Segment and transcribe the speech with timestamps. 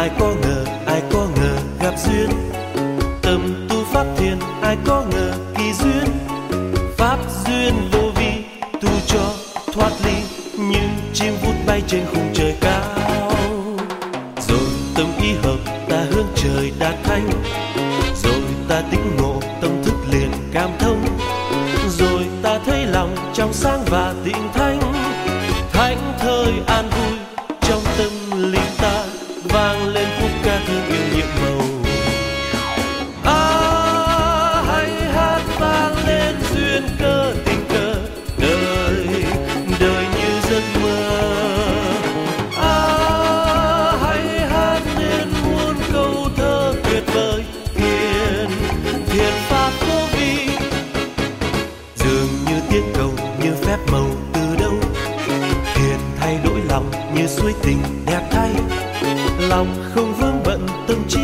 [0.00, 2.30] ai có ngờ, ai có ngờ gặp duyên.
[3.22, 6.04] Tâm tu pháp thiền, ai có ngờ kỳ duyên.
[6.96, 8.32] Pháp duyên vô vi,
[8.80, 9.32] tu cho
[9.72, 10.14] thoát ly
[10.58, 10.80] như
[11.14, 12.82] chim vút bay trên khung trời cao.
[14.48, 15.58] Rồi tâm ý hợp,
[15.88, 17.30] ta hướng trời đạt thanh
[18.22, 21.04] rồi ta tĩnh ngộ, tâm thức liền cảm thông.
[21.88, 24.99] Rồi ta thấy lòng trong sáng và tịnh thanh.
[42.56, 47.44] À, hãy hát nên muôn câu thơ tuyệt vời
[47.74, 48.48] thiền
[49.06, 50.48] thiền pháp vô vi.
[51.96, 54.74] Dường như tiếng cầu như phép màu từ đâu
[55.74, 58.50] thiền thay đổi lòng như suối tình đẹp thay.
[59.38, 61.20] Lòng không vướng bận tâm trí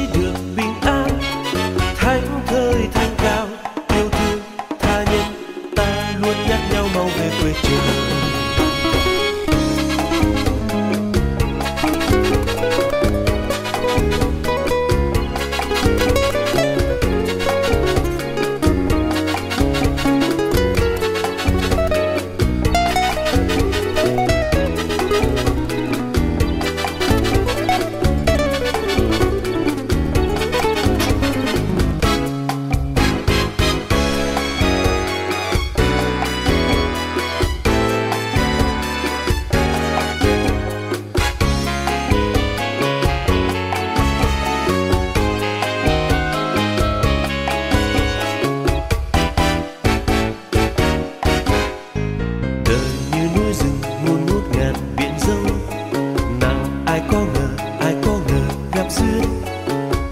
[58.86, 59.42] gặp duyên.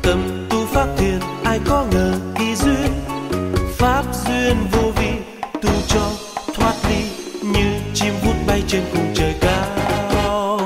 [0.03, 2.93] Tâm tu pháp thiền, ai có ngờ kỳ duyên.
[3.79, 5.11] Pháp duyên vô vi,
[5.63, 6.11] tu cho
[6.55, 7.05] thoát ly
[7.43, 10.61] như chim vút bay trên cùng trời cao.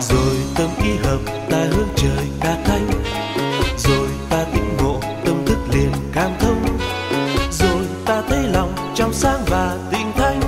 [0.00, 1.18] Rồi tâm ý hợp,
[1.50, 2.90] ta hướng trời ca thanh.
[3.78, 6.78] Rồi ta tĩnh ngộ, tâm thức liền cảm thông.
[7.50, 10.40] Rồi ta thấy lòng trong sáng và tinh thanh.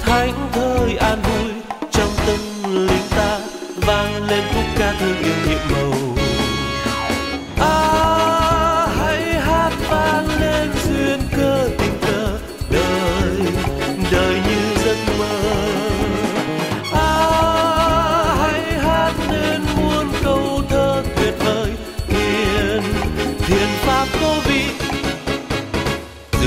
[0.00, 1.52] Thánh thời an vui,
[1.90, 2.38] trong tâm
[2.86, 3.38] linh ta
[3.86, 6.15] vang lên khúc ca thương yêu nhiệm màu.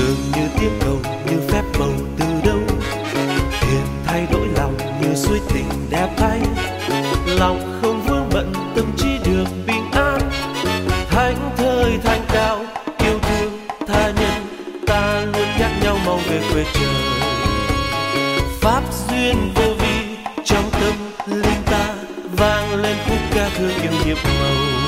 [0.00, 2.58] Dường như tiếng cầu như phép màu từ đâu?
[3.60, 6.40] Thiên thay đổi lòng như suối tình đẹp thay.
[7.26, 10.20] Lòng không vương bận tâm trí được bình an.
[11.10, 12.58] Thánh thời thanh cao,
[12.98, 13.52] yêu thương
[13.88, 14.46] tha nhân.
[14.86, 16.94] Ta luôn nhắc nhau mau về quê trời.
[18.60, 20.94] Pháp duyên vô vi, trong tâm
[21.26, 21.94] linh ta
[22.36, 24.79] vang lên khúc ca thương yêu nhiệm màu.